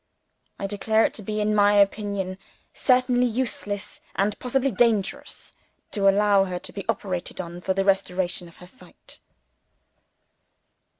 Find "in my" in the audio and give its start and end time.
1.41-1.75